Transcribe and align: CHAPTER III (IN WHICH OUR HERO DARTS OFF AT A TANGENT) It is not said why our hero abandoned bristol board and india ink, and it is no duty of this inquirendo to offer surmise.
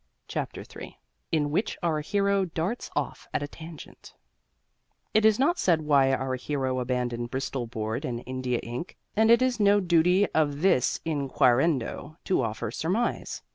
CHAPTER 0.27 0.63
III 0.63 0.97
(IN 1.31 1.51
WHICH 1.51 1.77
OUR 1.83 2.01
HERO 2.01 2.45
DARTS 2.45 2.89
OFF 2.95 3.27
AT 3.35 3.43
A 3.43 3.47
TANGENT) 3.47 4.15
It 5.13 5.25
is 5.25 5.37
not 5.37 5.59
said 5.59 5.83
why 5.83 6.11
our 6.11 6.33
hero 6.33 6.79
abandoned 6.79 7.29
bristol 7.29 7.67
board 7.67 8.03
and 8.03 8.23
india 8.25 8.57
ink, 8.63 8.97
and 9.15 9.29
it 9.29 9.43
is 9.43 9.59
no 9.59 9.79
duty 9.79 10.25
of 10.33 10.63
this 10.63 10.99
inquirendo 11.05 12.17
to 12.25 12.41
offer 12.41 12.71
surmise. 12.71 13.43